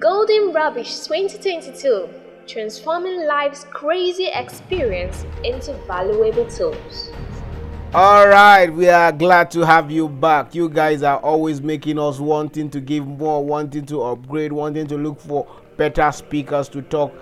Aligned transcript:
Golden 0.00 0.54
Rubbish 0.54 1.00
2022 1.00 2.08
Transforming 2.46 3.26
Life's 3.26 3.64
Crazy 3.64 4.30
Experience 4.32 5.26
into 5.44 5.74
Valuable 5.86 6.46
Tools. 6.46 7.10
All 7.92 8.26
right, 8.26 8.72
we 8.72 8.88
are 8.88 9.12
glad 9.12 9.50
to 9.50 9.60
have 9.60 9.90
you 9.90 10.08
back. 10.08 10.54
You 10.54 10.70
guys 10.70 11.02
are 11.02 11.18
always 11.18 11.60
making 11.60 11.98
us 11.98 12.18
wanting 12.18 12.70
to 12.70 12.80
give 12.80 13.06
more, 13.06 13.44
wanting 13.44 13.84
to 13.86 14.00
upgrade, 14.00 14.54
wanting 14.54 14.86
to 14.86 14.96
look 14.96 15.20
for 15.20 15.46
better 15.76 16.10
speakers 16.12 16.70
to 16.70 16.80
talk 16.80 17.12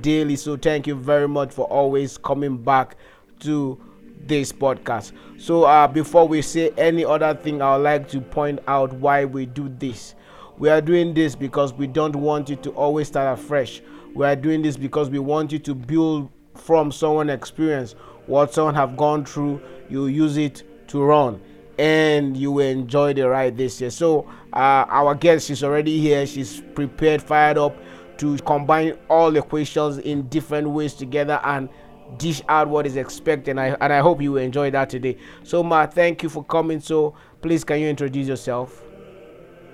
daily. 0.00 0.34
So, 0.34 0.56
thank 0.56 0.88
you 0.88 0.96
very 0.96 1.28
much 1.28 1.52
for 1.52 1.66
always 1.66 2.18
coming 2.18 2.56
back 2.56 2.96
to 3.40 3.80
this 4.26 4.50
podcast. 4.50 5.12
So, 5.38 5.62
uh, 5.62 5.86
before 5.86 6.26
we 6.26 6.42
say 6.42 6.70
any 6.76 7.04
other 7.04 7.34
thing, 7.34 7.62
I 7.62 7.76
would 7.76 7.84
like 7.84 8.08
to 8.08 8.20
point 8.20 8.58
out 8.66 8.92
why 8.94 9.24
we 9.24 9.46
do 9.46 9.68
this. 9.78 10.16
We 10.56 10.68
are 10.68 10.80
doing 10.80 11.14
this 11.14 11.34
because 11.34 11.72
we 11.72 11.86
don't 11.86 12.14
want 12.14 12.48
you 12.48 12.56
to 12.56 12.70
always 12.70 13.08
start 13.08 13.38
afresh. 13.38 13.82
We 14.14 14.24
are 14.24 14.36
doing 14.36 14.62
this 14.62 14.76
because 14.76 15.10
we 15.10 15.18
want 15.18 15.50
you 15.50 15.58
to 15.60 15.74
build 15.74 16.30
from 16.54 16.92
someone 16.92 17.28
experience 17.28 17.96
what 18.26 18.54
someone 18.54 18.76
have 18.76 18.96
gone 18.96 19.24
through. 19.24 19.60
You 19.88 20.06
use 20.06 20.36
it 20.36 20.62
to 20.88 21.02
run 21.02 21.40
and 21.76 22.36
you 22.36 22.52
will 22.52 22.66
enjoy 22.66 23.14
the 23.14 23.28
ride 23.28 23.56
this 23.56 23.80
year. 23.80 23.90
So 23.90 24.28
uh, 24.52 24.86
our 24.88 25.16
guest 25.16 25.50
is 25.50 25.64
already 25.64 25.98
here. 26.00 26.24
She's 26.24 26.60
prepared, 26.60 27.20
fired 27.20 27.58
up 27.58 27.76
to 28.18 28.38
combine 28.38 28.96
all 29.10 29.32
the 29.32 29.42
questions 29.42 29.98
in 29.98 30.28
different 30.28 30.70
ways 30.70 30.94
together 30.94 31.40
and 31.42 31.68
dish 32.16 32.42
out 32.48 32.68
what 32.68 32.86
is 32.86 32.94
expected. 32.94 33.52
And 33.52 33.60
I, 33.60 33.76
and 33.80 33.92
I 33.92 33.98
hope 33.98 34.22
you 34.22 34.32
will 34.32 34.42
enjoy 34.42 34.70
that 34.70 34.88
today. 34.90 35.16
So 35.42 35.64
Ma, 35.64 35.86
thank 35.86 36.22
you 36.22 36.28
for 36.28 36.44
coming. 36.44 36.78
So 36.78 37.14
please, 37.42 37.64
can 37.64 37.80
you 37.80 37.88
introduce 37.88 38.28
yourself? 38.28 38.83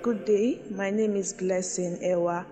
Good 0.01 0.25
day. 0.25 0.59
My 0.71 0.89
name 0.89 1.15
is 1.15 1.31
Blessing 1.31 2.01
Ewa. 2.01 2.43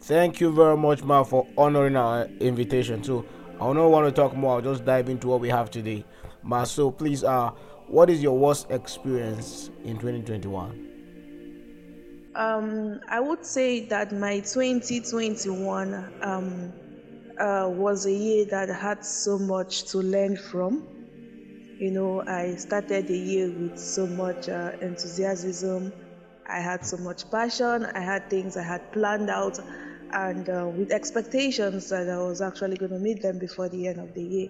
Thank 0.00 0.40
you 0.40 0.52
very 0.52 0.76
much, 0.76 1.02
Ma, 1.02 1.24
for 1.24 1.44
honoring 1.56 1.96
our 1.96 2.26
invitation. 2.38 3.02
So 3.02 3.24
I 3.56 3.72
don't 3.72 3.90
want 3.90 4.06
to 4.06 4.12
talk 4.12 4.36
more. 4.36 4.54
I'll 4.54 4.60
just 4.60 4.84
dive 4.84 5.08
into 5.08 5.26
what 5.26 5.40
we 5.40 5.48
have 5.48 5.72
today. 5.72 6.04
Ma, 6.44 6.62
so 6.62 6.92
please, 6.92 7.24
uh, 7.24 7.50
what 7.88 8.10
is 8.10 8.22
your 8.22 8.38
worst 8.38 8.70
experience 8.70 9.70
in 9.82 9.98
2021? 9.98 10.86
Um, 12.36 13.00
I 13.08 13.18
would 13.18 13.44
say 13.44 13.80
that 13.86 14.12
my 14.12 14.38
2021 14.38 16.12
um, 16.22 16.72
uh, 17.40 17.68
was 17.68 18.06
a 18.06 18.12
year 18.12 18.44
that 18.44 18.68
had 18.68 19.04
so 19.04 19.36
much 19.36 19.86
to 19.86 19.98
learn 19.98 20.36
from. 20.36 20.97
You 21.78 21.92
know, 21.92 22.22
I 22.26 22.56
started 22.56 23.06
the 23.06 23.18
year 23.18 23.50
with 23.52 23.78
so 23.78 24.06
much 24.06 24.48
uh, 24.48 24.72
enthusiasm. 24.82 25.92
I 26.46 26.60
had 26.60 26.84
so 26.84 26.96
much 26.98 27.30
passion. 27.30 27.86
I 27.94 28.00
had 28.00 28.28
things 28.30 28.56
I 28.56 28.64
had 28.64 28.92
planned 28.92 29.30
out, 29.30 29.58
and 30.12 30.48
uh, 30.48 30.68
with 30.68 30.90
expectations 30.92 31.88
that 31.90 32.08
I 32.08 32.18
was 32.18 32.40
actually 32.40 32.76
going 32.76 32.92
to 32.92 32.98
meet 32.98 33.22
them 33.22 33.38
before 33.38 33.68
the 33.68 33.86
end 33.86 34.00
of 34.00 34.12
the 34.14 34.22
year. 34.22 34.48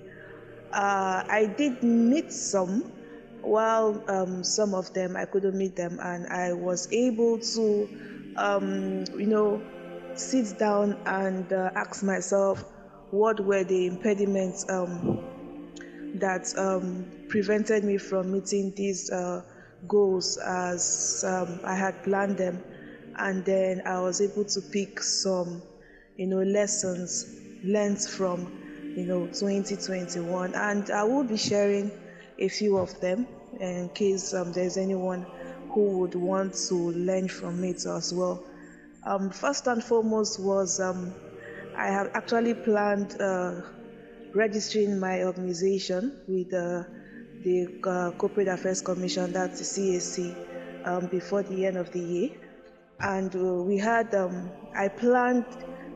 Uh, 0.72 1.22
I 1.28 1.54
did 1.56 1.82
meet 1.82 2.32
some, 2.32 2.84
while 3.40 4.04
um, 4.08 4.44
some 4.44 4.74
of 4.74 4.92
them 4.94 5.16
I 5.16 5.26
couldn't 5.26 5.56
meet 5.58 5.76
them, 5.76 5.98
and 6.02 6.26
I 6.28 6.54
was 6.54 6.88
able 6.92 7.40
to, 7.54 7.90
um, 8.36 9.04
you 9.18 9.26
know, 9.28 9.66
sit 10.14 10.58
down 10.58 10.96
and 11.06 11.52
uh, 11.52 11.70
ask 11.76 12.02
myself 12.02 12.64
what 13.10 13.40
were 13.40 13.64
the 13.64 13.86
impediments 13.86 14.64
um, 14.68 15.22
that 16.20 16.56
um, 16.58 17.06
prevented 17.28 17.84
me 17.84 17.98
from 17.98 18.33
meeting 18.33 18.72
these 18.77 19.11
uh, 19.11 19.42
goals 19.86 20.36
as 20.38 21.25
um, 21.27 21.60
I 21.64 21.75
had 21.75 22.02
planned 22.02 22.38
them, 22.38 22.62
and 23.16 23.44
then 23.44 23.83
I 23.86 24.00
was 24.00 24.20
able 24.20 24.44
to 24.44 24.60
pick 24.72 25.00
some, 25.02 25.62
you 26.16 26.27
know, 26.27 26.42
lessons 26.42 27.27
learned 27.64 28.00
from, 28.00 28.52
you 28.97 29.05
know, 29.06 29.27
2021, 29.27 30.54
and 30.54 30.91
I 30.91 31.04
will 31.04 31.25
be 31.25 31.37
sharing 31.37 31.92
a 32.38 32.48
few 32.48 32.78
of 32.78 32.98
them 33.00 33.26
in 33.60 33.88
case 33.91 34.34
um, 34.34 34.53
there's 34.53 34.76
anyone 34.76 35.26
who 35.71 35.98
would 35.98 36.15
want 36.15 36.54
to 36.69 36.75
learn 36.75 37.28
from 37.28 37.65
it 37.65 37.84
as 37.87 38.12
well. 38.12 38.42
Um, 39.04 39.31
first 39.31 39.66
and 39.66 39.82
foremost 39.82 40.38
was 40.41 40.81
um, 40.81 41.15
I 41.76 41.87
have 41.88 42.10
actually 42.15 42.54
planned 42.54 43.21
uh, 43.21 43.62
registering 44.34 44.99
my 44.99 45.25
organization 45.25 46.21
with 46.27 46.53
uh, 46.53 46.84
the 47.44 47.81
uh, 47.84 48.11
Corporate 48.19 48.49
Affairs 48.49 48.81
Commission, 48.81 49.33
that's 49.33 49.61
CAC, 49.61 50.37
um, 50.87 51.06
before 51.06 51.43
the 51.43 51.66
end 51.66 51.77
of 51.77 51.93
the 51.93 52.00
year. 52.00 52.31
And 53.00 53.34
uh, 53.34 53.62
we 53.62 53.78
had, 53.78 54.15
um, 54.15 54.50
I 54.77 54.89
planned 54.89 55.44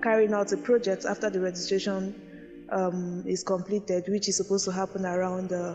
carrying 0.02 0.32
out 0.32 0.52
a 0.52 0.56
project 0.56 1.04
after 1.04 1.30
the 1.30 1.40
registration 1.40 2.66
um, 2.70 3.24
is 3.26 3.42
completed, 3.42 4.04
which 4.08 4.28
is 4.28 4.36
supposed 4.36 4.64
to 4.64 4.72
happen 4.72 5.04
around 5.04 5.52
uh, 5.52 5.74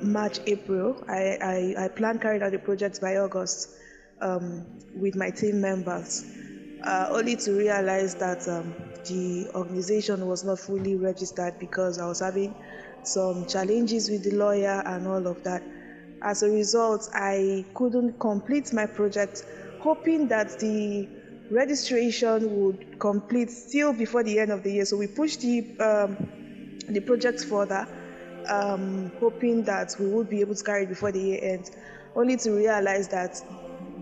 March, 0.00 0.40
April. 0.46 1.02
I, 1.08 1.74
I, 1.78 1.84
I 1.84 1.88
planned 1.88 2.20
carrying 2.20 2.42
out 2.42 2.52
the 2.52 2.58
project 2.58 3.00
by 3.00 3.16
August 3.16 3.70
um, 4.20 4.64
with 4.94 5.16
my 5.16 5.30
team 5.30 5.60
members, 5.60 6.24
uh, 6.84 7.08
only 7.10 7.36
to 7.36 7.52
realize 7.52 8.14
that 8.16 8.46
um, 8.48 8.74
the 9.06 9.48
organization 9.54 10.26
was 10.26 10.44
not 10.44 10.58
fully 10.58 10.96
registered 10.96 11.58
because 11.58 11.98
I 11.98 12.06
was 12.06 12.20
having 12.20 12.54
some 13.02 13.46
challenges 13.46 14.10
with 14.10 14.24
the 14.24 14.36
lawyer 14.36 14.82
and 14.86 15.06
all 15.06 15.26
of 15.26 15.42
that. 15.44 15.62
As 16.22 16.42
a 16.42 16.50
result, 16.50 17.08
I 17.14 17.64
couldn't 17.74 18.18
complete 18.18 18.72
my 18.72 18.86
project, 18.86 19.44
hoping 19.80 20.28
that 20.28 20.58
the 20.58 21.08
registration 21.50 22.62
would 22.62 22.98
complete 22.98 23.50
still 23.50 23.92
before 23.92 24.22
the 24.22 24.38
end 24.38 24.50
of 24.50 24.62
the 24.62 24.72
year. 24.72 24.84
So 24.84 24.96
we 24.96 25.06
pushed 25.06 25.40
the 25.42 25.78
um, 25.80 26.78
the 26.88 27.00
project 27.00 27.44
further, 27.44 27.86
um, 28.48 29.10
hoping 29.20 29.64
that 29.64 29.94
we 29.98 30.06
would 30.06 30.28
be 30.28 30.40
able 30.40 30.54
to 30.54 30.64
carry 30.64 30.84
it 30.84 30.88
before 30.88 31.12
the 31.12 31.20
year 31.20 31.38
ends, 31.42 31.70
only 32.14 32.36
to 32.38 32.52
realize 32.52 33.08
that 33.08 33.42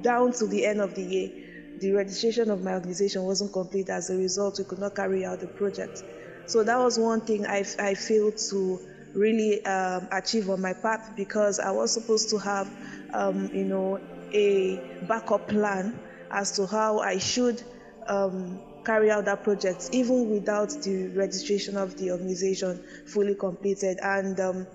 down 0.03 0.33
to 0.33 0.47
the 0.47 0.65
end 0.67 0.81
of 0.81 0.95
the 0.95 1.03
year, 1.03 1.42
the 1.83 1.93
registration 1.93 2.49
of 2.49 2.63
my 2.63 2.75
organization 2.75 3.25
wasn't 3.25 3.53
complete. 3.53 3.91
As 3.91 4.09
a 4.09 4.17
result, 4.17 4.59
we 4.59 4.65
could 4.65 4.79
not 4.79 4.95
carry 4.95 5.25
out 5.25 5.41
the 5.41 5.49
project. 5.49 6.05
So 6.47 6.63
that 6.63 6.79
was 6.79 6.97
one 6.97 7.21
thing 7.23 7.45
I, 7.45 7.65
I 7.79 7.95
failed 7.95 8.39
to 8.51 8.81
really 9.15 9.65
um, 9.67 10.07
achieve 10.13 10.49
on 10.49 10.61
my 10.61 10.75
path 10.75 11.11
because 11.17 11.59
I 11.59 11.73
was 11.73 11.93
supposed 11.93 12.31
to 12.31 12.39
have, 12.39 12.71
um, 13.13 13.51
you 13.53 13.65
know, 13.65 14.01
a 14.33 14.81
backup 15.09 15.49
plan 15.49 15.99
as 16.31 16.53
to 16.53 16.67
how 16.67 17.01
I 17.01 17.19
should 17.19 17.61
um, 18.07 18.61
carry 18.85 19.11
out 19.11 19.25
that 19.25 19.43
project, 19.43 19.91
even 19.93 20.31
without 20.31 20.71
the 20.83 21.09
registration 21.09 21.77
of 21.77 21.97
the 21.99 22.13
organization 22.13 22.81
fully 23.07 23.35
completed. 23.35 23.99
And 24.01 24.39
um, 24.39 24.67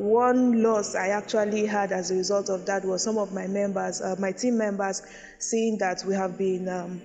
one 0.00 0.62
loss 0.62 0.94
I 0.94 1.08
actually 1.08 1.66
had 1.66 1.92
as 1.92 2.10
a 2.10 2.14
result 2.14 2.48
of 2.48 2.64
that 2.64 2.86
was 2.86 3.04
some 3.04 3.18
of 3.18 3.34
my 3.34 3.46
members, 3.46 4.00
uh, 4.00 4.16
my 4.18 4.32
team 4.32 4.56
members, 4.56 5.02
seeing 5.38 5.76
that 5.78 6.02
we 6.06 6.14
have 6.14 6.38
been 6.38 6.66
um, 6.70 7.02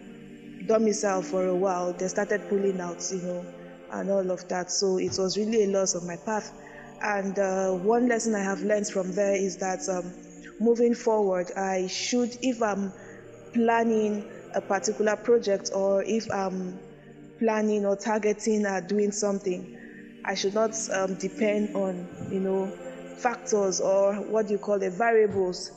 domiciled 0.66 1.26
for 1.26 1.46
a 1.46 1.54
while, 1.54 1.92
they 1.92 2.08
started 2.08 2.48
pulling 2.48 2.80
out, 2.80 3.04
you 3.12 3.22
know, 3.22 3.46
and 3.92 4.10
all 4.10 4.32
of 4.32 4.48
that. 4.48 4.72
So 4.72 4.98
it 4.98 5.14
was 5.18 5.38
really 5.38 5.66
a 5.66 5.68
loss 5.68 5.94
of 5.94 6.06
my 6.06 6.16
path. 6.16 6.54
And 7.02 7.38
uh, 7.38 7.72
one 7.72 8.08
lesson 8.08 8.34
I 8.34 8.44
have 8.44 8.62
learned 8.62 8.88
from 8.88 9.12
there 9.12 9.36
is 9.36 9.58
that 9.58 9.90
um, 9.90 10.14
moving 10.62 10.96
forward, 10.96 11.52
I 11.58 11.88
should, 11.88 12.38
if 12.42 12.64
I'm 12.64 12.94
planning 13.54 14.32
a 14.54 14.62
particular 14.62 15.18
project 15.18 15.72
or 15.76 16.02
if 16.04 16.32
I'm 16.32 16.80
planning 17.40 17.86
or 17.86 17.98
targeting 17.98 18.66
or 18.66 18.80
doing 18.80 19.12
something, 19.12 19.78
I 20.24 20.34
should 20.34 20.54
not 20.54 20.74
um, 20.92 21.16
depend 21.16 21.76
on, 21.76 22.08
you 22.32 22.40
know, 22.40 22.72
factors 23.18 23.81
or 23.81 24.16
what 24.16 24.50
you 24.50 24.58
call 24.58 24.80
the 24.80 24.90
variables, 24.90 25.72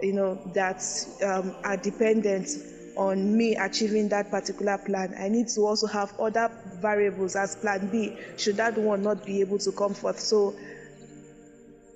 you 0.00 0.12
know, 0.12 0.38
that 0.54 0.82
um, 1.24 1.54
are 1.64 1.76
dependent 1.76 2.48
on 2.96 3.36
me 3.36 3.54
achieving 3.56 4.08
that 4.08 4.30
particular 4.30 4.78
plan. 4.78 5.14
I 5.18 5.28
need 5.28 5.48
to 5.48 5.60
also 5.62 5.86
have 5.86 6.18
other 6.18 6.50
variables 6.80 7.36
as 7.36 7.54
plan 7.56 7.88
B 7.88 8.16
should 8.36 8.56
that 8.56 8.76
one 8.78 9.02
not 9.02 9.24
be 9.24 9.40
able 9.40 9.58
to 9.58 9.72
come 9.72 9.94
forth. 9.94 10.18
So 10.18 10.54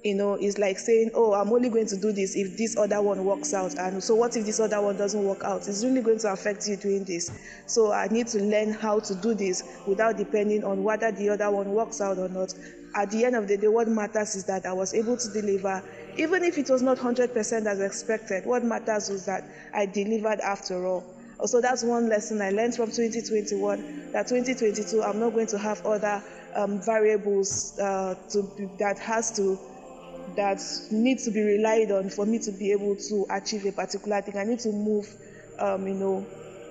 you 0.03 0.15
know, 0.15 0.35
it's 0.35 0.59
like 0.59 0.79
saying, 0.79 1.11
oh, 1.15 1.35
I'm 1.35 1.53
only 1.53 1.69
going 1.69 1.87
to 1.87 1.97
do 1.97 2.13
this 2.13 2.35
if 2.35 2.57
this 2.57 2.77
other 2.77 3.03
one 3.03 3.25
works 3.25 3.53
out. 3.53 3.75
And 3.75 4.03
so, 4.03 4.15
what 4.15 4.37
if 4.37 4.47
this 4.47 4.61
other 4.61 4.81
one 4.81 4.97
doesn't 4.97 5.23
work 5.23 5.45
out? 5.45 5.69
It's 5.69 5.85
really 5.85 6.01
going 6.01 6.19
to 6.21 6.33
affect 6.33 6.67
you 6.69 6.77
doing 6.77 7.05
this. 7.05 7.31
So, 7.67 7.93
I 7.93 8.09
need 8.09 8.27
to 8.29 8.43
learn 8.43 8.73
how 8.73 9.01
to 9.01 9.15
do 9.15 9.35
this 9.35 9.63
without 9.87 10.17
depending 10.17 10.65
on 10.65 10.83
whether 10.83 11.13
the 11.13 11.29
other 11.31 11.51
one 11.51 11.71
works 11.71 12.01
out 12.01 12.19
or 12.19 12.29
not. 12.29 12.55
At 12.95 13.11
the 13.11 13.25
end 13.25 13.37
of 13.37 13.47
the 13.47 13.57
day, 13.57 13.69
what 13.69 13.89
matters 13.89 14.35
is 14.35 14.45
that 14.47 14.67
I 14.67 14.73
was 14.73 14.95
able 14.95 15.17
to 15.17 15.29
deliver, 15.33 15.83
even 16.17 16.43
if 16.45 16.59
it 16.59 16.71
was 16.71 16.83
not 16.83 16.99
100% 16.99 17.67
as 17.67 17.81
expected. 17.81 18.47
What 18.47 18.65
matters 18.65 19.11
was 19.11 19.27
that 19.27 19.45
I 19.75 19.87
delivered 19.87 20.41
after 20.41 20.87
all. 20.87 21.05
So 21.45 21.61
that's 21.61 21.85
one 21.85 22.09
lesson 22.09 22.43
I 22.43 22.51
learned 22.51 22.75
from 22.75 22.91
2021. 22.91 24.13
That 24.13 24.27
2022, 24.27 25.03
I'm 25.03 25.21
not 25.21 25.33
going 25.33 25.47
to 25.49 25.59
have 25.59 25.85
other 25.87 26.23
um, 26.55 26.83
variables 26.83 27.79
uh, 27.79 28.15
to, 28.31 28.71
that 28.79 28.99
has 28.99 29.31
to 29.37 29.59
that 30.37 30.61
needs 30.91 31.25
to 31.25 31.31
be 31.31 31.43
relied 31.43 31.91
on 31.91 32.11
for 32.11 32.27
me 32.27 32.39
to 32.41 32.53
be 32.53 32.73
able 32.73 32.97
to 32.97 33.27
achieve 33.31 33.65
a 33.67 33.73
particular 33.73 34.21
thing. 34.23 34.37
I 34.37 34.45
need 34.45 34.61
to 34.61 34.73
move, 34.73 35.09
um, 35.59 35.87
you 35.87 35.95
know, 35.95 36.27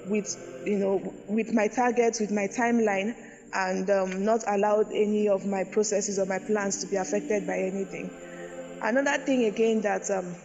with 0.07 0.63
you 0.65 0.77
know 0.77 1.13
with 1.27 1.53
my 1.53 1.67
targets, 1.67 2.19
with 2.19 2.31
my 2.31 2.47
timeline, 2.47 3.15
and 3.53 3.89
um, 3.89 4.25
not 4.25 4.43
allow 4.47 4.81
any 4.81 5.29
of 5.29 5.45
my 5.45 5.63
processes 5.63 6.19
or 6.19 6.25
my 6.25 6.39
plans 6.39 6.83
to 6.83 6.87
be 6.87 6.95
affected 6.95 7.47
by 7.47 7.57
anything. 7.59 8.09
Another 8.81 9.17
thing 9.23 9.45
again 9.45 9.81
that 9.81 10.09
um, 10.09 10.35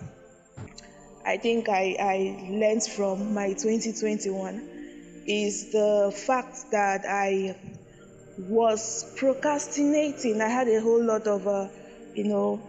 I 1.26 1.36
think 1.38 1.68
I, 1.68 1.96
I 1.98 2.48
learned 2.50 2.82
from 2.82 3.32
my 3.32 3.48
2021 3.48 5.22
is 5.26 5.72
the 5.72 6.12
fact 6.14 6.70
that 6.72 7.04
I 7.08 7.56
was 8.38 9.14
procrastinating. 9.16 10.40
I 10.40 10.48
had 10.48 10.68
a 10.68 10.80
whole 10.80 11.02
lot 11.02 11.26
of, 11.26 11.46
uh, 11.46 11.68
you 12.14 12.24
know, 12.24 12.60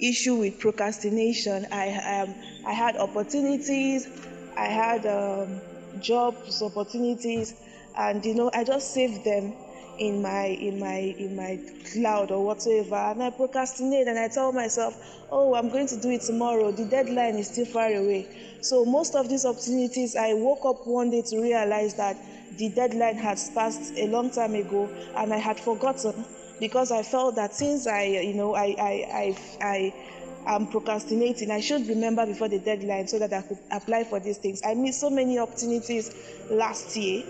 issue 0.00 0.36
with 0.36 0.58
procrastination. 0.58 1.66
I 1.70 2.22
um, 2.22 2.34
I 2.66 2.72
had 2.72 2.96
opportunities, 2.96 4.08
I 4.56 4.66
had 4.66 5.06
um, 5.06 5.60
jobs 6.00 6.62
opportunities, 6.62 7.54
and 7.96 8.24
you 8.24 8.34
know 8.34 8.50
I 8.54 8.64
just 8.64 8.92
saved 8.92 9.24
them 9.24 9.54
in 10.00 10.22
my 10.22 10.46
in 10.46 10.78
my 10.78 11.14
in 11.18 11.36
my 11.36 11.58
cloud 11.92 12.30
or 12.30 12.42
whatsoever 12.42 12.94
and 12.94 13.22
i 13.22 13.28
procrastinate 13.28 14.08
and 14.08 14.18
i 14.18 14.26
tell 14.28 14.50
myself 14.50 14.96
oh 15.30 15.54
i'm 15.54 15.68
going 15.68 15.86
to 15.86 16.00
do 16.00 16.10
it 16.10 16.22
tomorrow. 16.22 16.72
The 16.72 16.86
deadline 16.86 17.34
is 17.34 17.48
still 17.48 17.66
far 17.66 17.92
away. 17.92 18.26
So 18.62 18.84
most 18.86 19.14
of 19.14 19.28
these 19.28 19.44
opportunities 19.44 20.16
i 20.16 20.32
woke 20.32 20.64
up 20.64 20.86
one 20.86 21.10
day 21.10 21.22
to 21.22 21.40
realize 21.40 21.94
that 21.94 22.16
the 22.56 22.70
deadline 22.70 23.16
had 23.16 23.38
passed 23.54 23.92
a 23.96 24.06
long 24.06 24.30
time 24.30 24.54
ago 24.54 24.88
and 25.16 25.32
i 25.34 25.36
had 25.36 25.60
forgotten 25.60 26.24
because 26.60 26.92
i 26.92 27.02
felt 27.02 27.34
that 27.34 27.54
since 27.54 27.86
i 27.86 28.04
you 28.04 28.34
know 28.34 28.54
i 28.54 28.74
i 28.78 29.06
i, 29.12 29.36
I 29.62 29.94
am 30.46 30.66
procrastinating. 30.66 31.50
I 31.50 31.60
should 31.60 31.86
remember 31.88 32.26
before 32.26 32.48
the 32.48 32.58
deadline 32.58 33.06
so 33.08 33.18
that 33.18 33.32
I 33.32 33.42
could 33.42 33.58
apply 33.70 34.04
for 34.04 34.20
these 34.20 34.38
things. 34.38 34.60
I 34.64 34.74
missed 34.74 35.00
so 35.00 35.10
many 35.10 35.38
opportunities 35.38 36.14
last 36.50 36.96
year 36.96 37.24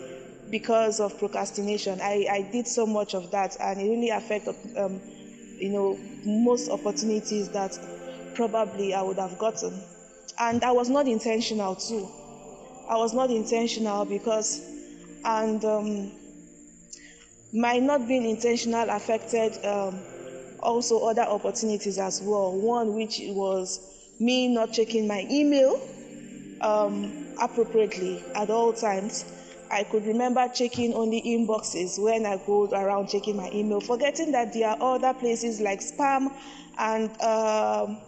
because 0.51 1.01
of 1.01 1.19
procrastination. 1.19 2.01
I, 2.01 2.27
I 2.31 2.43
did 2.53 2.67
so 2.67 2.87
much 2.87 3.15
of 3.15 3.31
that, 3.31 3.57
and 3.61 3.81
it 3.81 3.85
really 3.85 4.11
affected, 4.11 4.55
um, 4.77 5.01
you 5.59 5.71
know, 5.71 5.99
most 6.25 6.71
opportunities 6.71 7.49
that 7.51 7.79
probably 8.35 8.95
I 8.95 9.03
would 9.03 9.19
have 9.19 9.39
gotten. 9.39 9.81
And 10.39 10.65
I 10.65 10.73
was 10.73 10.89
not 10.89 11.07
intentional 11.07 11.75
too. 11.75 12.09
I 12.89 12.97
was 12.97 13.13
not 13.15 13.31
intentional 13.31 14.05
because, 14.05 14.61
and 15.25 15.65
um, 15.65 16.13
my 17.53 17.79
not 17.79 18.07
being 18.07 18.25
intentional 18.25 18.89
affected 18.91 19.65
um, 19.65 19.99
also 20.61 21.07
other 21.07 21.23
opportunities 21.23 21.99
as 21.99 22.23
well. 22.23 22.53
One 22.53 22.95
which 22.95 23.21
was 23.29 24.15
me 24.21 24.49
not 24.49 24.73
checking 24.73 25.07
my 25.09 25.27
email 25.31 25.81
um, 26.61 27.27
appropriately 27.41 28.23
at 28.35 28.51
all 28.51 28.73
times 28.73 29.25
I 29.71 29.85
could 29.85 30.05
remember 30.05 30.49
checking 30.49 30.95
only 30.95 31.23
inboxes 31.23 32.03
when 32.03 32.27
I 32.27 32.39
go 32.45 32.69
around 32.73 33.09
checking 33.09 33.37
my 33.37 33.49
email, 33.53 33.81
forgetting 33.81 34.33
that 34.33 34.53
there 34.53 34.69
are 34.69 34.77
other 34.97 35.15
places 35.15 35.61
like 35.61 35.79
spam 35.81 36.33
and 36.77 37.09
um, 37.23 37.99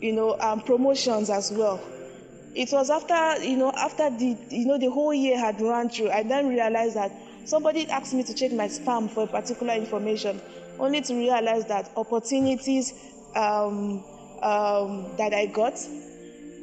you 0.00 0.12
know 0.12 0.36
um, 0.40 0.60
promotions 0.60 1.30
as 1.30 1.52
well. 1.52 1.80
It 2.56 2.72
was 2.72 2.90
after 2.90 3.44
you 3.44 3.56
know 3.56 3.70
after 3.76 4.10
the 4.10 4.36
you 4.50 4.66
know 4.66 4.76
the 4.76 4.90
whole 4.90 5.14
year 5.14 5.38
had 5.38 5.60
run 5.60 5.88
through, 5.88 6.10
I 6.10 6.24
then 6.24 6.48
realized 6.48 6.96
that 6.96 7.12
somebody 7.44 7.88
asked 7.90 8.14
me 8.14 8.22
to 8.24 8.34
check 8.34 8.52
my 8.52 8.68
spam 8.68 9.10
for 9.10 9.24
a 9.24 9.26
particular 9.26 9.74
information, 9.74 10.40
only 10.78 11.00
to 11.02 11.14
realize 11.14 11.64
that 11.66 11.90
opportunities 11.96 12.92
um, 13.36 14.04
um 14.42 15.16
that 15.16 15.32
I 15.32 15.46
got, 15.46 15.74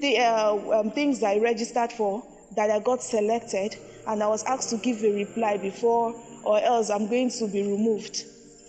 the 0.01 0.19
uh, 0.19 0.79
um, 0.79 0.91
things 0.91 1.19
that 1.19 1.27
I 1.27 1.39
registered 1.39 1.91
for, 1.91 2.23
that 2.55 2.69
I 2.69 2.79
got 2.79 3.01
selected 3.01 3.77
and 4.07 4.23
I 4.23 4.27
was 4.27 4.43
asked 4.43 4.69
to 4.71 4.77
give 4.77 5.03
a 5.03 5.13
reply 5.13 5.57
before, 5.57 6.15
or 6.43 6.59
else 6.59 6.89
I'm 6.89 7.07
going 7.07 7.29
to 7.31 7.47
be 7.47 7.61
removed 7.61 8.25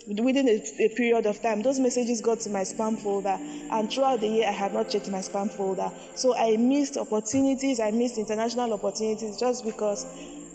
within 0.07 0.47
a, 0.47 0.61
a, 0.79 0.89
period 0.89 1.25
of 1.25 1.41
time. 1.41 1.61
Those 1.61 1.79
messages 1.79 2.21
got 2.21 2.39
to 2.41 2.49
my 2.49 2.61
spam 2.61 2.99
folder, 2.99 3.37
and 3.71 3.91
throughout 3.91 4.19
the 4.19 4.27
year, 4.27 4.47
I 4.47 4.51
had 4.51 4.73
not 4.73 4.89
checked 4.89 5.09
my 5.09 5.19
spam 5.19 5.49
folder. 5.51 5.91
So 6.15 6.35
I 6.35 6.57
missed 6.57 6.97
opportunities, 6.97 7.79
I 7.79 7.91
missed 7.91 8.17
international 8.17 8.73
opportunities 8.73 9.39
just 9.39 9.65
because 9.65 10.05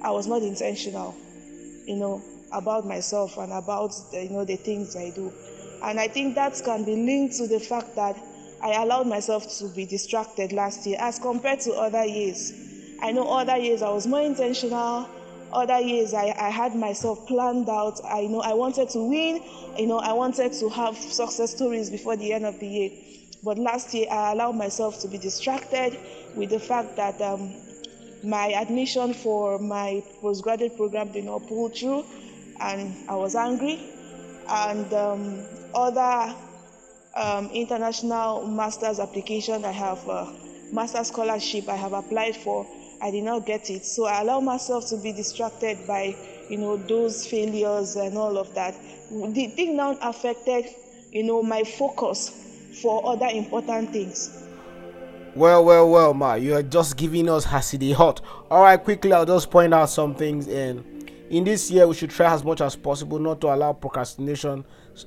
I 0.03 0.11
was 0.11 0.27
not 0.27 0.43
intentional, 0.43 1.17
you 1.89 1.97
know, 1.97 2.23
about 2.53 2.87
myself 2.87 3.39
and 3.39 3.53
about 3.53 3.93
the, 4.13 4.25
you 4.25 4.31
know 4.31 4.45
the 4.45 4.57
things 4.57 4.95
I 4.95 5.11
do. 5.11 5.33
And 5.83 5.99
I 5.99 6.09
think 6.09 6.35
that 6.35 6.61
can 6.65 6.85
be 6.85 6.95
linked 6.97 7.37
to 7.37 7.47
the 7.47 7.61
fact 7.61 7.95
that 7.97 8.17
I 8.63 8.83
allowed 8.83 9.07
myself 9.07 9.49
to 9.59 9.69
be 9.69 9.87
distracted 9.87 10.53
last 10.53 10.87
year 10.87 10.99
as 11.01 11.19
compared 11.19 11.61
to 11.61 11.73
other 11.75 12.05
years. 12.05 12.53
I 13.01 13.13
know 13.13 13.29
other 13.29 13.57
years 13.57 13.83
I 13.83 13.91
was 13.91 14.07
more 14.07 14.21
intentional. 14.21 15.09
Other 15.53 15.81
years 15.81 16.13
I, 16.13 16.35
I 16.39 16.51
had 16.51 16.75
myself 16.75 17.27
planned 17.27 17.69
out. 17.71 18.01
I 18.05 18.27
know 18.27 18.41
I 18.41 18.53
wanted 18.53 18.91
to 18.91 18.99
win. 18.99 19.43
You 19.79 19.87
know, 19.87 19.99
I 19.99 20.13
wanted 20.13 20.53
to 20.53 20.69
have 20.69 20.97
success 20.97 21.53
stories 21.53 21.89
before 21.91 22.17
the 22.17 22.33
end 22.33 22.45
of 22.45 22.59
the 22.59 22.67
year. 22.67 22.91
But 23.43 23.57
last 23.59 23.95
year 23.95 24.09
I 24.11 24.33
allowed 24.33 24.57
myself 24.57 25.01
to 25.01 25.09
be 25.09 25.17
distracted 25.17 25.97
with 26.35 26.51
the 26.51 26.59
fact 26.59 26.97
that 26.97 27.21
um, 27.23 27.55
my 28.23 28.49
admission 28.49 29.15
for 29.15 29.59
my 29.59 30.03
postgraduate 30.21 30.77
program 30.77 31.13
did 31.13 31.25
not 31.25 31.47
pull 31.47 31.69
through, 31.69 32.05
and 32.61 32.95
I 33.09 33.17
was 33.17 33.35
angry. 33.35 33.81
And 34.49 34.93
um, 34.95 35.45
other 35.75 36.35
um, 37.15 37.51
international 37.53 38.47
master's 38.47 38.99
application 38.99 39.65
I 39.65 39.73
have, 39.73 40.09
uh, 40.09 40.33
master 40.73 41.05
scholarship 41.05 41.69
I 41.69 41.77
have 41.77 41.93
applied 41.93 42.37
for 42.37 42.67
I 43.01 43.11
did 43.11 43.25
not 43.25 43.47
get 43.47 43.71
it. 43.71 43.85
So 43.85 44.07
I 44.07 44.23
allow 44.23 44.41
myself 44.41 44.89
to 44.89 44.97
be 44.97 45.13
distracted 45.13 45.87
by, 45.87 46.17
you 46.49 46.57
know, 46.59 46.77
those 46.77 47.27
failures 47.27 47.97
and 47.97 48.19
all 48.19 48.37
of 48.39 48.55
that. 48.55 48.75
The 49.11 49.47
thing 49.49 49.77
now 49.77 49.97
affected, 50.03 50.67
you 51.13 51.23
know, 51.23 51.43
my 51.43 51.63
focus 51.63 52.31
for 52.83 53.07
other 53.07 53.27
important 53.27 53.91
things. 53.93 54.48
Well, 55.35 55.65
well, 55.65 55.89
well, 55.89 56.15
Ma, 56.15 56.35
you 56.35 56.55
are 56.55 56.63
just 56.63 56.97
giving 56.97 57.29
us 57.29 57.45
Hasidy 57.45 57.93
hot. 57.93 58.21
All 58.51 58.63
right, 58.63 58.83
quickly, 58.83 59.13
I'll 59.13 59.27
just 59.27 59.51
point 59.51 59.73
out 59.73 59.91
some 59.91 60.15
things. 60.15 60.49
And 60.49 61.11
in 61.31 61.45
this 61.45 61.71
year, 61.71 61.87
we 61.87 61.95
should 61.95 62.11
try 62.11 62.33
as 62.33 62.43
much 62.43 62.61
as 62.61 62.75
possible 62.75 63.19
not 63.19 63.41
to 63.43 63.55
allow 63.55 63.73
procrastination 63.73 64.65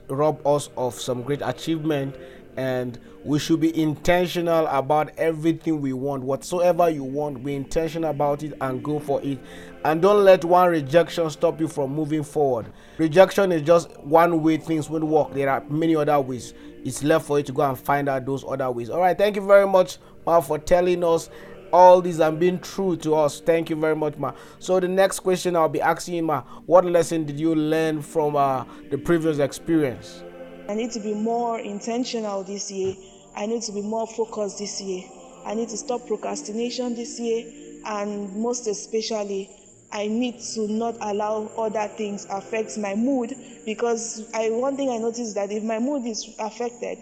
rob 0.07 0.45
us 0.47 0.69
of 0.77 0.94
some 0.95 1.21
great 1.21 1.41
achievement 1.44 2.15
and 2.57 3.00
we 3.23 3.39
should 3.39 3.59
be 3.59 3.79
intentional 3.79 4.68
about 4.68 5.09
everything 5.18 5.79
we 5.79 5.94
want. 5.94 6.24
Whatsoever 6.24 6.89
you 6.89 7.03
want 7.03 7.44
be 7.44 7.56
intentional 7.56 8.09
about 8.09 8.44
it 8.44 8.53
and 8.62 8.83
go 8.83 9.00
for 9.00 9.22
it. 9.22 9.39
And 9.86 10.01
don't 10.01 10.24
let 10.24 10.43
one 10.43 10.69
rejection 10.69 11.29
stop 11.29 11.60
you 11.60 11.67
from 11.67 11.93
moving 11.93 12.24
forward. 12.24 12.72
Rejection 12.98 13.51
is 13.51 13.62
just 13.62 13.96
one 14.01 14.41
way 14.41 14.57
things 14.57 14.89
will 14.89 15.05
work. 15.05 15.34
There 15.34 15.50
are 15.50 15.63
many 15.69 15.96
other 15.96 16.19
ways. 16.19 16.53
It's 16.84 17.03
left 17.03 17.25
for 17.27 17.38
you 17.38 17.43
to 17.46 17.51
go 17.51 17.62
and 17.62 17.77
find 17.77 18.10
out 18.10 18.25
those 18.25 18.43
other 18.43 18.69
ways. 18.72 18.89
All 18.89 19.00
right 19.00 19.17
thank 19.17 19.36
you 19.36 19.46
very 19.46 19.67
much 19.67 19.98
ma 20.25 20.40
for 20.42 20.58
telling 20.60 21.04
us 21.04 21.30
all 21.74 22.01
these 22.01 22.20
and 22.20 22.40
being 22.40 22.60
true 22.60 22.98
to 22.98 23.16
us 23.16 23.40
thank 23.40 23.70
you 23.70 23.75
very 23.75 23.96
much 23.96 24.18
ma 24.18 24.34
so 24.60 24.80
the 24.80 24.88
next 24.88 25.22
question 25.22 25.56
i'll 25.56 25.70
be 25.70 25.82
asking 25.82 26.16
you 26.16 26.24
ma 26.24 26.42
what 26.66 26.84
lesson 26.86 27.24
did 27.24 27.40
you 27.40 27.56
learn 27.56 28.01
from 28.01 28.36
uh, 28.36 28.63
the 28.90 28.98
previous 28.98 29.40
experience 29.40 30.24
I 30.72 30.74
need 30.74 30.92
to 30.92 31.01
be 31.01 31.13
more 31.13 31.60
intentional 31.60 32.44
this 32.44 32.72
year. 32.72 32.96
I 33.36 33.46
need 33.46 33.62
to 33.63 33.74
be 33.74 33.82
more 33.82 34.08
focused 34.08 34.60
this 34.60 34.80
year. 34.82 35.04
I 35.46 35.54
need 35.54 35.68
to 35.68 35.75
stop 35.75 36.08
procrastination 36.08 36.96
this 36.96 37.20
year. 37.20 37.44
And 37.86 38.34
most 38.38 38.68
especially, 38.68 39.50
I 39.92 40.08
need 40.08 40.40
to 40.54 40.68
not 40.70 40.96
allow 41.01 41.51
other 41.58 41.90
things 41.98 42.25
affect 42.30 42.78
my 42.78 42.96
mood 42.96 43.36
because 43.66 44.30
I 44.34 44.50
one 44.50 44.78
thing 44.78 44.90
I 44.90 44.98
noticed 44.98 45.36
that 45.36 45.51
if 45.51 45.62
my 45.62 45.80
mood 45.80 46.06
is 46.06 46.30
affected, 46.40 46.98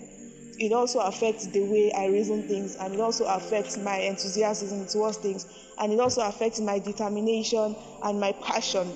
it 0.60 0.74
also 0.74 1.00
affects 1.00 1.48
the 1.48 1.62
way 1.62 1.92
I 1.94 2.08
reason 2.08 2.48
things 2.48 2.76
and 2.76 2.94
it 2.94 3.00
also 3.00 3.26
affects 3.26 3.78
my 3.78 3.98
enthusiasm 3.98 4.86
towards 4.88 5.18
things 5.18 5.46
and 5.80 5.94
it 5.94 6.00
also 6.00 6.22
affects 6.22 6.60
my 6.60 6.80
determination 6.80 7.76
and 8.04 8.20
my 8.20 8.34
passion. 8.34 8.92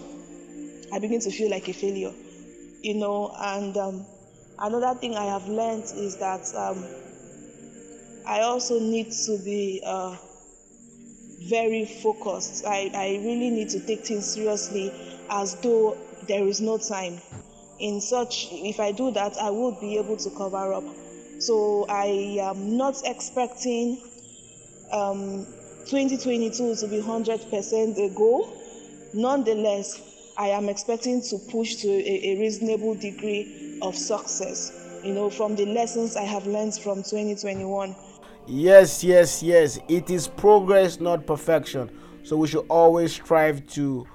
I 0.92 1.00
begin 1.00 1.20
to 1.22 1.32
feel 1.32 1.50
like 1.50 1.68
a 1.70 1.74
failure, 1.74 2.12
you 2.82 2.96
know, 2.96 3.34
and 3.40 3.76
um, 3.78 4.06
Another 4.60 4.98
thing 5.00 5.16
I 5.16 5.26
have 5.26 5.48
learned 5.48 5.84
is 5.84 6.18
that 6.18 6.54
um, 6.56 6.86
I 8.26 8.42
also 8.42 8.80
need 8.80 9.12
to 9.26 9.38
be 9.44 9.82
uh, 9.86 10.16
very 11.50 11.86
focused. 11.86 12.66
I, 12.66 12.90
I 12.94 13.08
really 13.26 13.50
need 13.50 13.70
to 13.70 13.80
take 13.80 14.06
things 14.06 14.26
seriously 14.34 14.94
as 15.30 15.56
though 15.56 15.98
there 16.28 16.48
is 16.48 16.62
no 16.62 16.78
time. 16.78 17.20
In 17.80 18.00
such, 18.00 18.48
if 18.52 18.80
I 18.80 18.92
do 18.92 19.12
that, 19.12 19.38
I 19.38 19.50
would 19.50 19.80
be 19.82 19.98
able 19.98 20.18
to 20.18 20.30
cover 20.30 20.74
up. 20.74 20.84
So 21.46 21.86
I 21.90 22.38
am 22.40 22.78
not 22.78 23.02
expecting 23.04 24.02
um, 24.94 25.46
2022 25.88 26.76
to 26.76 26.88
be 26.88 27.02
100% 27.02 27.98
a 27.98 28.16
goal. 28.16 28.58
Nonetheless, 29.14 30.02
I 30.38 30.48
am 30.48 30.70
expecting 30.70 31.22
to 31.24 31.38
push 31.52 31.76
to 31.76 31.90
a, 31.90 32.30
a 32.30 32.40
reasonable 32.40 32.96
degree 32.96 33.78
of 33.82 33.94
success, 33.94 34.72
you 35.04 35.14
know, 35.14 35.30
from 35.30 35.58
the 35.58 35.66
lessons 35.66 36.16
I 36.16 36.24
have 36.24 36.48
learned 36.48 36.76
from 36.76 37.04
2021. 37.04 37.94
Yes, 38.48 39.04
yes, 39.04 39.44
yes. 39.44 39.80
It 39.90 40.10
is 40.10 40.30
progress, 40.30 41.02
not 41.02 41.28
perfection. 41.28 41.92
So 42.24 42.38
we 42.38 42.48
should 42.48 42.66
always 42.70 43.12
strive 43.14 43.68
to 43.74 44.08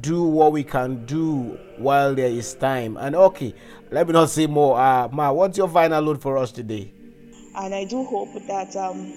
do 0.00 0.24
what 0.24 0.52
we 0.52 0.64
can 0.64 1.04
do 1.06 1.58
while 1.78 2.14
there 2.14 2.30
is 2.30 2.54
time. 2.54 2.96
And 2.96 3.14
okay, 3.14 3.54
let 3.90 4.06
me 4.06 4.12
not 4.12 4.30
say 4.30 4.46
more. 4.46 4.78
Uh, 4.78 5.08
Ma, 5.12 5.32
what's 5.32 5.58
your 5.58 5.68
final 5.68 6.02
note 6.02 6.22
for 6.22 6.38
us 6.38 6.52
today? 6.52 6.92
And 7.56 7.74
I 7.74 7.84
do 7.84 8.04
hope 8.04 8.32
that 8.46 8.74
um, 8.76 9.12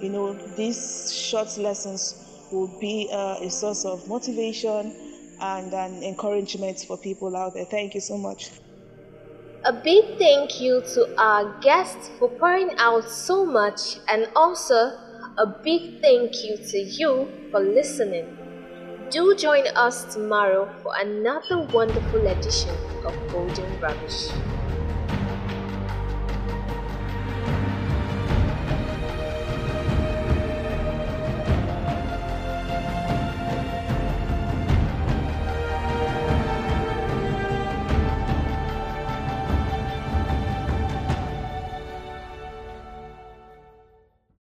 you 0.00 0.08
know 0.10 0.34
these 0.56 1.12
short 1.12 1.56
lessons 1.58 2.48
will 2.50 2.78
be 2.80 3.08
uh, 3.12 3.36
a 3.42 3.50
source 3.50 3.84
of 3.84 4.08
motivation 4.08 4.94
and 5.40 5.72
an 5.72 6.02
encouragement 6.02 6.78
for 6.86 6.96
people 6.98 7.36
out 7.36 7.54
there. 7.54 7.66
Thank 7.66 7.94
you 7.94 8.00
so 8.00 8.16
much. 8.16 8.50
A 9.64 9.72
big 9.72 10.18
thank 10.18 10.60
you 10.60 10.82
to 10.94 11.20
our 11.20 11.60
guests 11.60 12.10
for 12.18 12.28
pouring 12.28 12.70
out 12.78 13.04
so 13.04 13.44
much, 13.44 13.96
and 14.08 14.28
also 14.34 14.74
a 14.74 15.46
big 15.62 16.00
thank 16.00 16.44
you 16.44 16.56
to 16.56 16.78
you 16.78 17.28
for 17.50 17.60
listening. 17.60 18.47
Do 19.10 19.34
join 19.34 19.66
us 19.68 20.04
tomorrow 20.12 20.68
for 20.82 20.92
another 20.98 21.60
wonderful 21.72 22.26
edition 22.26 22.76
of 23.06 23.14
Golden 23.32 23.80
Rubbish. 23.80 24.28